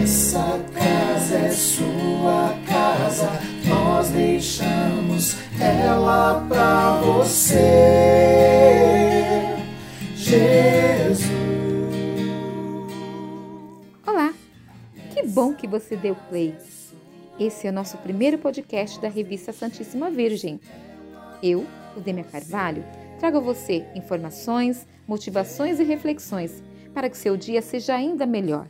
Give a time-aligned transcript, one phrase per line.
[0.00, 3.28] Essa casa é sua casa,
[3.68, 7.58] nós deixamos ela pra você,
[10.16, 11.28] Jesus.
[14.06, 14.32] Olá,
[15.12, 16.54] que bom que você deu play.
[17.38, 20.58] Esse é o nosso primeiro podcast da revista Santíssima Virgem.
[21.42, 22.82] Eu, o Demia Carvalho,
[23.20, 26.62] trago a você informações, motivações e reflexões
[26.94, 28.66] para que seu dia seja ainda melhor.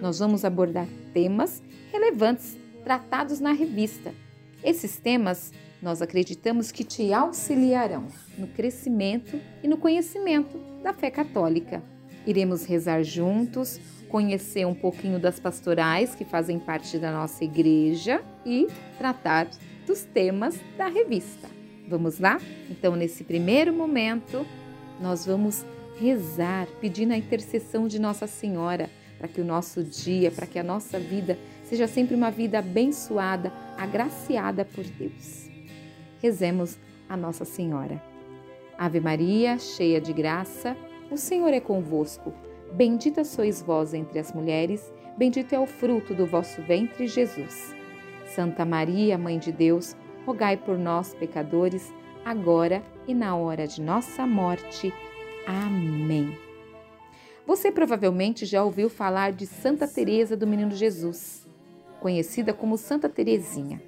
[0.00, 4.14] Nós vamos abordar temas relevantes tratados na revista.
[4.62, 8.06] Esses temas nós acreditamos que te auxiliarão
[8.36, 11.82] no crescimento e no conhecimento da fé católica.
[12.26, 18.66] Iremos rezar juntos, conhecer um pouquinho das pastorais que fazem parte da nossa igreja e
[18.98, 19.48] tratar
[19.86, 21.48] dos temas da revista.
[21.88, 22.40] Vamos lá?
[22.70, 24.44] Então, nesse primeiro momento,
[25.00, 25.64] nós vamos
[25.98, 30.62] rezar pedindo a intercessão de Nossa Senhora para que o nosso dia, para que a
[30.62, 35.48] nossa vida seja sempre uma vida abençoada, agraciada por Deus.
[36.22, 38.02] Rezemos a Nossa Senhora.
[38.78, 40.76] Ave Maria, cheia de graça,
[41.10, 42.32] o Senhor é convosco.
[42.72, 47.74] Bendita sois vós entre as mulheres, bendito é o fruto do vosso ventre, Jesus.
[48.26, 51.92] Santa Maria, Mãe de Deus, rogai por nós, pecadores,
[52.24, 54.92] agora e na hora de nossa morte.
[55.46, 56.47] Amém.
[57.48, 61.46] Você provavelmente já ouviu falar de Santa Teresa do Menino Jesus,
[61.98, 63.80] conhecida como Santa Teresinha.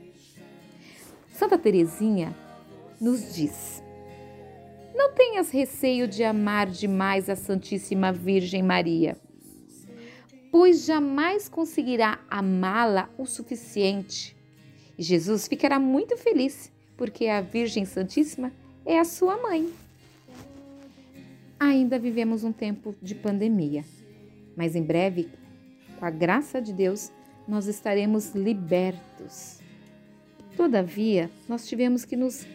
[1.31, 2.35] Santa Teresinha
[2.99, 3.83] nos diz:
[4.95, 9.21] Não tenhas receio de amar demais a Santíssima Virgem Maria,
[10.51, 14.35] pois jamais conseguirá amá-la o suficiente.
[14.97, 18.51] E Jesus ficará muito feliz, porque a Virgem Santíssima
[18.87, 19.71] é a sua mãe.
[21.61, 23.85] Ainda vivemos um tempo de pandemia,
[24.57, 25.29] mas em breve,
[25.99, 27.13] com a graça de Deus,
[27.47, 29.61] nós estaremos libertos.
[30.57, 32.47] Todavia, nós tivemos que nos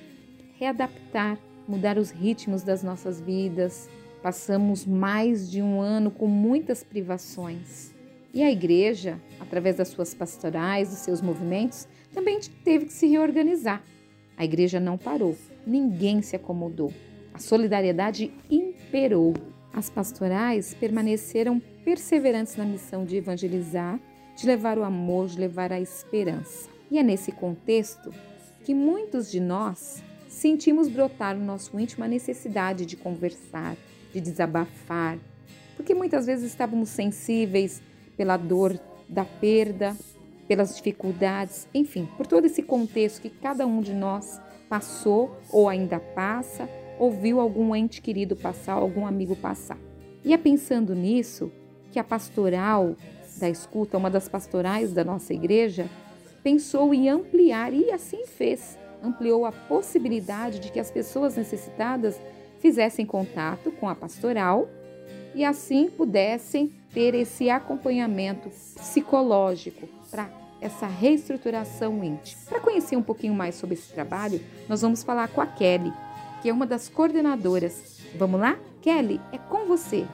[0.58, 1.38] readaptar,
[1.68, 3.88] mudar os ritmos das nossas vidas.
[4.24, 7.94] Passamos mais de um ano com muitas privações.
[8.34, 13.84] E a igreja, através das suas pastorais, dos seus movimentos, também teve que se reorganizar.
[14.36, 16.92] A igreja não parou, ninguém se acomodou.
[17.36, 18.32] A solidariedade
[18.96, 19.34] imperou.
[19.74, 24.00] As pastorais permaneceram perseverantes na missão de evangelizar,
[24.38, 26.70] de levar o amor, de levar a esperança.
[26.90, 28.14] E é nesse contexto
[28.64, 33.76] que muitos de nós sentimos brotar no nosso íntimo a necessidade de conversar,
[34.14, 35.20] de desabafar,
[35.76, 37.82] porque muitas vezes estávamos sensíveis
[38.16, 38.80] pela dor
[39.10, 39.96] da perda,
[40.48, 44.40] pelas dificuldades, enfim, por todo esse contexto que cada um de nós
[44.70, 46.70] passou ou ainda passa
[47.00, 49.78] ouviu algum ente querido passar, algum amigo passar.
[50.24, 51.52] E é pensando nisso
[51.92, 52.96] que a pastoral
[53.38, 55.90] da escuta, uma das pastorais da nossa igreja,
[56.44, 58.78] pensou em ampliar e assim fez.
[59.04, 62.20] Ampliou a possibilidade de que as pessoas necessitadas
[62.60, 64.68] fizessem contato com a pastoral
[65.36, 70.30] e assim pudessem ter esse acompanhamento psicológico para
[70.62, 72.42] essa reestruturação íntima.
[72.48, 75.94] Para conhecer um pouquinho mais sobre esse trabalho, nós vamos falar com a Kelly,
[76.46, 78.02] que é uma das coordenadoras.
[78.20, 78.56] Vamos lá?
[78.80, 80.06] Kelly, é com você.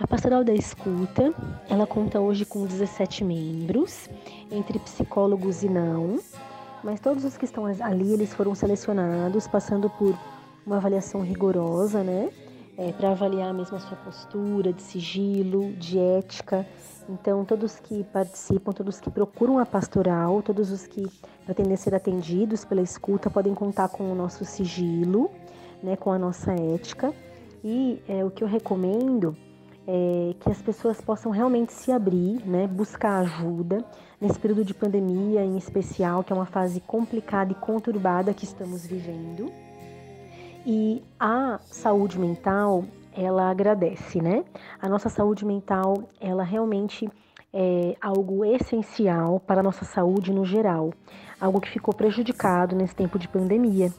[0.00, 1.32] A Pastoral da Escuta,
[1.70, 4.10] ela conta hoje com 17 membros,
[4.50, 6.18] entre psicólogos e não,
[6.82, 10.18] mas todos os que estão ali, eles foram selecionados, passando por
[10.66, 12.30] uma avaliação rigorosa, né?
[12.76, 16.66] É, para avaliar mesmo a sua postura de sigilo, de ética.
[17.08, 21.06] Então, todos que participam, todos que procuram a pastoral, todos os que
[21.44, 25.30] pretendem ser atendidos pela escuta podem contar com o nosso sigilo
[25.84, 27.12] né, com a nossa ética.
[27.62, 29.36] E é, o que eu recomendo
[29.86, 33.84] é que as pessoas possam realmente se abrir, né, buscar ajuda
[34.18, 38.86] nesse período de pandemia em especial, que é uma fase complicada e conturbada que estamos
[38.86, 39.52] vivendo.
[40.66, 44.42] E a saúde mental, ela agradece, né?
[44.80, 47.06] A nossa saúde mental, ela realmente
[47.52, 50.90] é algo essencial para a nossa saúde no geral,
[51.38, 53.92] algo que ficou prejudicado nesse tempo de pandemia.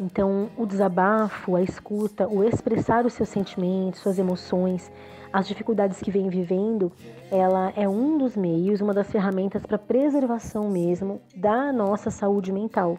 [0.00, 4.90] Então, o desabafo, a escuta, o expressar os seus sentimentos, suas emoções,
[5.32, 6.92] as dificuldades que vem vivendo,
[7.30, 12.98] ela é um dos meios, uma das ferramentas para preservação mesmo da nossa saúde mental.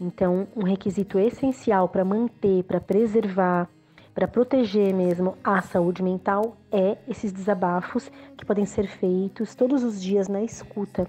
[0.00, 3.68] Então, um requisito essencial para manter, para preservar,
[4.14, 10.02] para proteger mesmo a saúde mental é esses desabafos que podem ser feitos todos os
[10.02, 11.06] dias na escuta.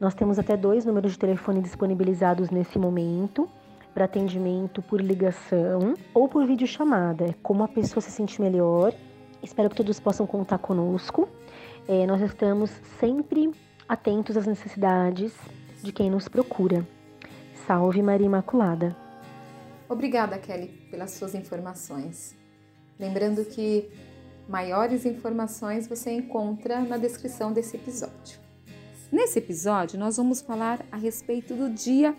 [0.00, 3.48] Nós temos até dois números de telefone disponibilizados nesse momento
[3.94, 8.92] para atendimento por ligação ou por videochamada, como a pessoa se sente melhor.
[9.42, 11.28] Espero que todos possam contar conosco.
[11.88, 12.70] é, nós estamos
[13.00, 13.50] sempre
[13.88, 15.34] atentos às necessidades
[15.82, 16.86] de quem nos procura.
[17.66, 18.96] Salve Maria Imaculada.
[19.88, 22.36] Obrigada, Kelly, pelas suas informações.
[22.98, 23.88] Lembrando que
[24.48, 28.38] maiores informações você encontra na descrição desse episódio.
[29.10, 32.14] Nesse episódio, nós vamos falar a respeito do dia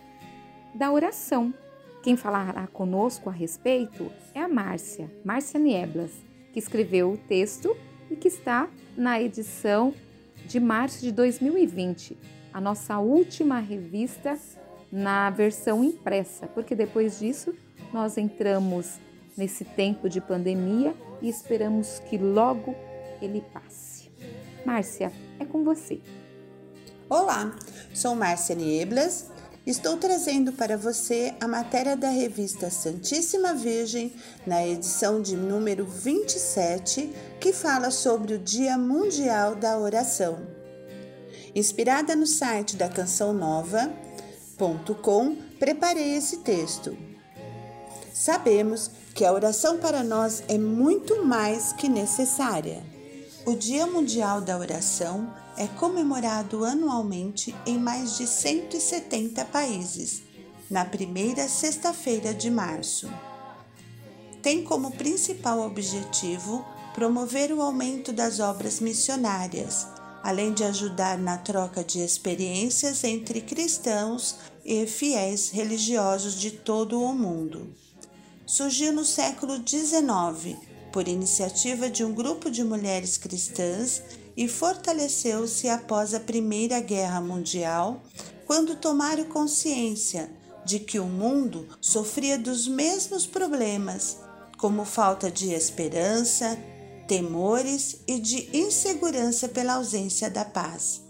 [0.74, 1.54] da oração.
[2.02, 6.12] Quem falará conosco a respeito é a Márcia, Márcia Nieblas,
[6.54, 7.76] que escreveu o texto
[8.10, 9.94] e que está na edição
[10.46, 12.18] de março de 2020,
[12.54, 14.38] a nossa última revista
[14.92, 17.54] na versão impressa, porque depois disso
[17.94, 19.00] nós entramos
[19.38, 22.76] nesse tempo de pandemia e esperamos que logo
[23.22, 24.12] ele passe.
[24.66, 26.02] Márcia, é com você.
[27.10, 27.56] Olá,
[27.94, 29.32] sou Márcia Nieblas.
[29.70, 34.12] Estou trazendo para você a matéria da revista Santíssima Virgem,
[34.44, 40.40] na edição de número 27, que fala sobre o Dia Mundial da Oração.
[41.54, 43.96] Inspirada no site da Canção Nova.com,
[45.60, 46.98] preparei esse texto.
[48.12, 52.82] Sabemos que a oração para nós é muito mais que necessária.
[53.46, 60.22] O Dia Mundial da Oração é comemorado anualmente em mais de 170 países,
[60.70, 63.10] na primeira sexta-feira de março.
[64.42, 69.88] Tem como principal objetivo promover o aumento das obras missionárias,
[70.22, 77.14] além de ajudar na troca de experiências entre cristãos e fiéis religiosos de todo o
[77.16, 77.74] mundo
[78.50, 80.58] surgiu no século XIX
[80.92, 84.02] por iniciativa de um grupo de mulheres cristãs
[84.36, 88.02] e fortaleceu-se após a Primeira Guerra Mundial,
[88.46, 90.32] quando tomaram consciência
[90.66, 94.18] de que o mundo sofria dos mesmos problemas,
[94.58, 96.58] como falta de esperança,
[97.08, 101.02] temores e de insegurança pela ausência da paz.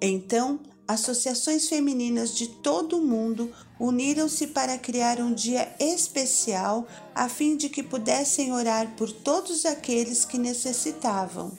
[0.00, 3.50] Então, associações femininas de todo o mundo
[3.80, 10.24] uniram-se para criar um dia especial a fim de que pudessem orar por todos aqueles
[10.24, 11.52] que necessitavam.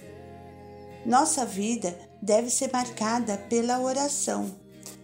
[1.06, 4.56] Nossa vida deve ser marcada pela oração,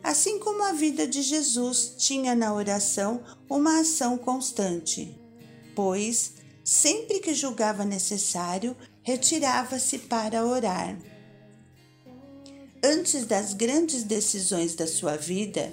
[0.04, 5.20] assim como a vida de Jesus tinha na oração uma ação constante,
[5.76, 6.34] pois,
[6.64, 10.98] sempre que julgava necessário, retirava-se para orar.
[12.84, 15.72] Antes das grandes decisões da sua vida,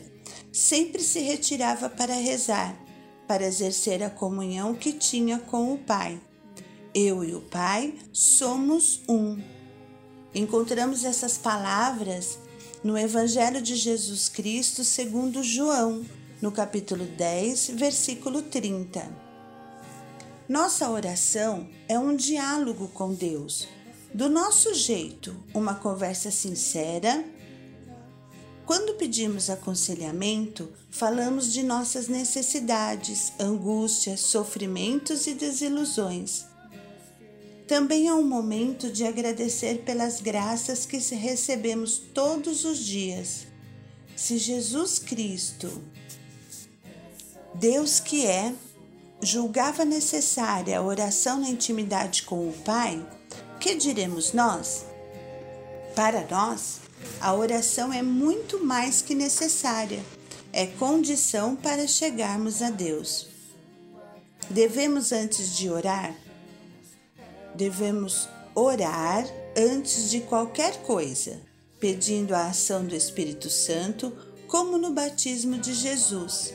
[0.52, 2.78] sempre se retirava para rezar,
[3.26, 6.20] para exercer a comunhão que tinha com o Pai.
[6.94, 9.40] Eu e o Pai somos um.
[10.34, 12.38] Encontramos essas palavras
[12.84, 16.04] no Evangelho de Jesus Cristo segundo João,
[16.42, 19.10] no capítulo 10, versículo 30.
[20.46, 23.66] Nossa oração é um diálogo com Deus
[24.12, 27.24] do nosso jeito, uma conversa sincera.
[28.64, 36.46] Quando pedimos aconselhamento, falamos de nossas necessidades, angústias, sofrimentos e desilusões.
[37.66, 43.46] Também é um momento de agradecer pelas graças que recebemos todos os dias.
[44.16, 45.70] Se Jesus Cristo,
[47.54, 48.54] Deus que é,
[49.22, 53.06] julgava necessária a oração na intimidade com o Pai,
[53.58, 54.84] que diremos nós?
[55.94, 56.80] Para nós,
[57.20, 60.02] a oração é muito mais que necessária,
[60.52, 63.26] é condição para chegarmos a Deus.
[64.48, 66.14] Devemos, antes de orar,
[67.54, 71.40] devemos orar antes de qualquer coisa,
[71.80, 74.12] pedindo a ação do Espírito Santo,
[74.46, 76.54] como no batismo de Jesus.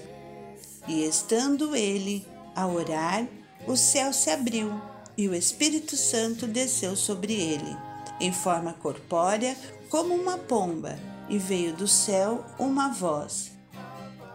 [0.88, 3.27] E estando ele a orar,
[3.67, 7.77] o céu se abriu e o Espírito Santo desceu sobre ele,
[8.20, 9.55] em forma corpórea,
[9.89, 10.98] como uma pomba,
[11.29, 13.51] e veio do céu uma voz: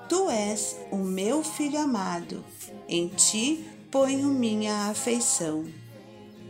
[0.08, 2.44] Tu és o meu filho amado,
[2.88, 5.66] em ti ponho minha afeição.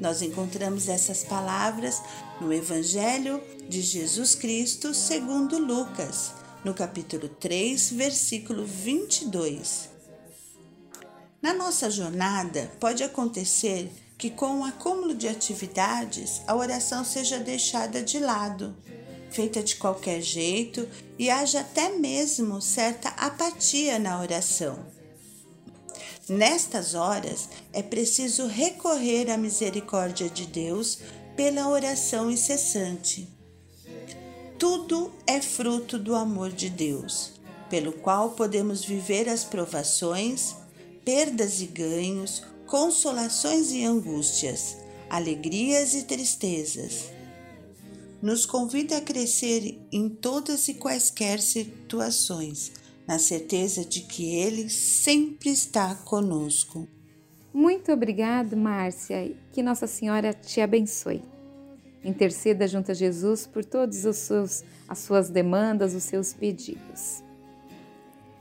[0.00, 2.00] Nós encontramos essas palavras
[2.40, 6.32] no Evangelho de Jesus Cristo segundo Lucas,
[6.64, 9.88] no capítulo 3, versículo 22.
[11.42, 18.02] Na nossa jornada, pode acontecer que com o acúmulo de atividades a oração seja deixada
[18.02, 18.76] de lado,
[19.30, 24.76] feita de qualquer jeito e haja até mesmo certa apatia na oração.
[26.28, 30.98] Nestas horas é preciso recorrer à misericórdia de Deus
[31.36, 33.28] pela oração incessante.
[34.58, 37.32] Tudo é fruto do amor de Deus,
[37.70, 40.56] pelo qual podemos viver as provações,
[41.04, 44.76] perdas e ganhos, consolações e angústias,
[45.08, 47.10] alegrias e tristezas.
[48.20, 52.72] nos convida a crescer em todas e quaisquer situações,
[53.06, 56.86] na certeza de que Ele sempre está conosco.
[57.54, 61.22] Muito obrigado, Márcia, que Nossa Senhora te abençoe.
[62.04, 67.22] Interceda junto a Jesus por todas as suas demandas, os seus pedidos.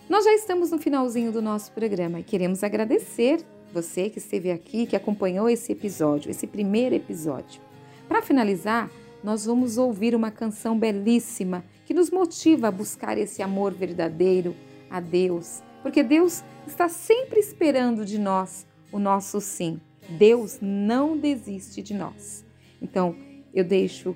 [0.09, 4.85] Nós já estamos no finalzinho do nosso programa e queremos agradecer você que esteve aqui,
[4.85, 7.61] que acompanhou esse episódio, esse primeiro episódio.
[8.07, 8.89] Para finalizar,
[9.23, 14.55] nós vamos ouvir uma canção belíssima que nos motiva a buscar esse amor verdadeiro
[14.89, 19.79] a Deus, porque Deus está sempre esperando de nós o nosso sim.
[20.09, 22.45] Deus não desiste de nós.
[22.81, 23.15] Então,
[23.53, 24.15] eu deixo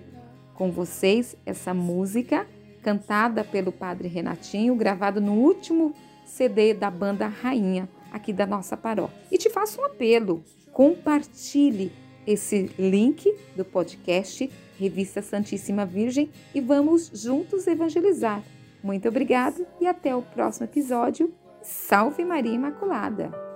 [0.53, 2.47] com vocês essa música
[2.81, 5.93] cantada pelo Padre Renatinho, gravado no último
[6.25, 9.15] CD da banda Rainha, aqui da nossa paróquia.
[9.31, 11.91] E te faço um apelo: compartilhe
[12.25, 18.43] esse link do podcast Revista Santíssima Virgem e vamos juntos evangelizar.
[18.83, 21.31] Muito obrigado e até o próximo episódio.
[21.61, 23.50] Salve Maria Imaculada!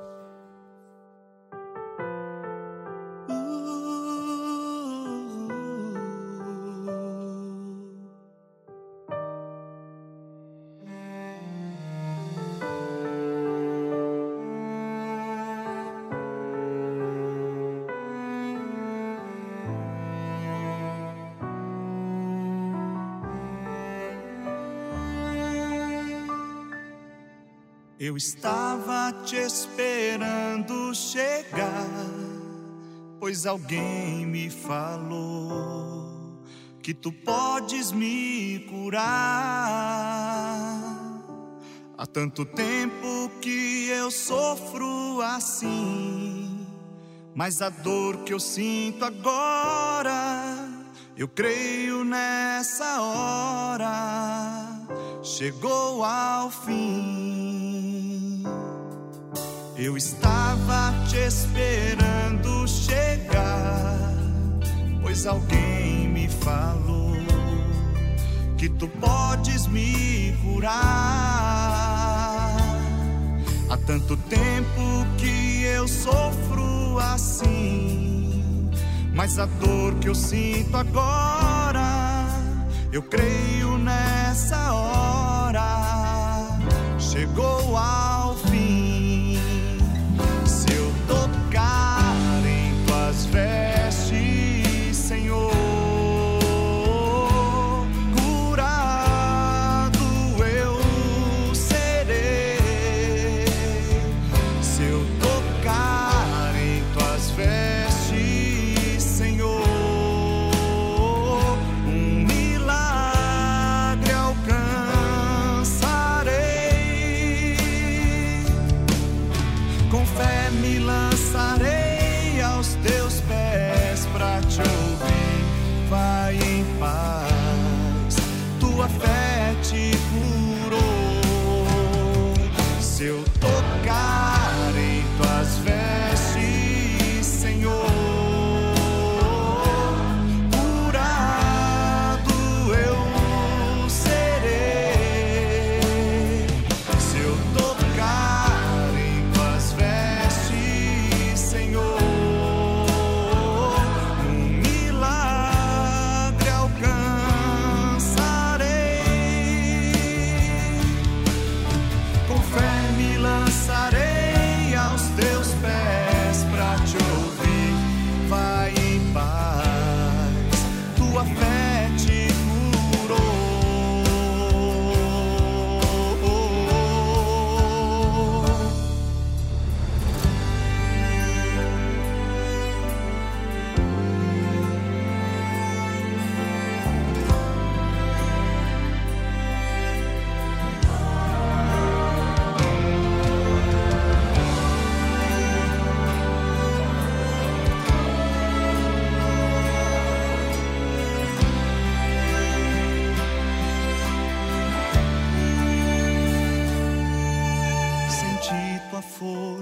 [28.05, 31.89] Eu estava te esperando chegar,
[33.19, 36.39] pois alguém me falou
[36.83, 39.01] que tu podes me curar.
[41.97, 46.63] Há tanto tempo que eu sofro assim,
[47.33, 50.69] mas a dor que eu sinto agora,
[51.17, 53.89] eu creio nessa hora,
[55.23, 57.44] chegou ao fim.
[59.85, 64.15] Eu estava te esperando chegar,
[64.99, 67.15] pois alguém me falou
[68.57, 70.73] que tu podes me curar.
[73.69, 78.71] Há tanto tempo que eu sofro assim,
[79.13, 82.25] mas a dor que eu sinto agora,
[82.91, 85.61] eu creio nessa hora,
[86.97, 88.14] chegou ao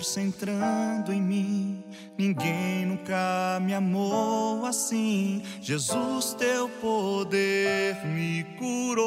[0.03, 1.81] força entrando em mim.
[2.17, 5.41] Ninguém nunca me amou assim.
[5.61, 8.99] Jesus, teu poder me curou.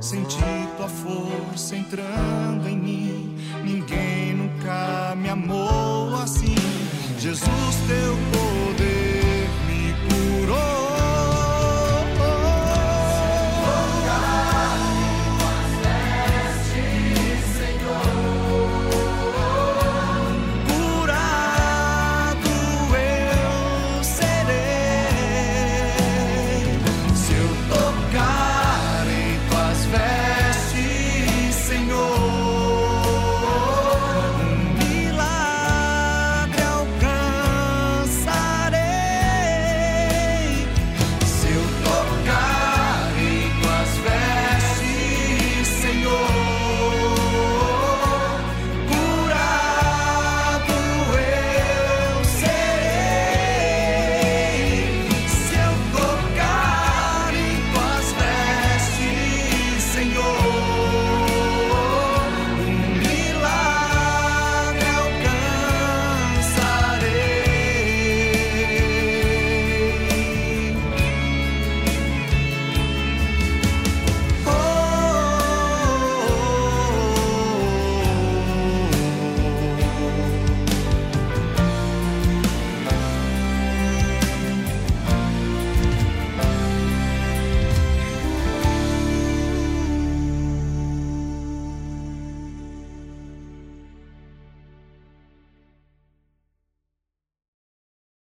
[0.00, 0.42] Senti
[0.76, 3.38] tua força entrando em mim.
[3.62, 6.56] Ninguém nunca me amou assim.
[7.16, 8.16] Jesus, teu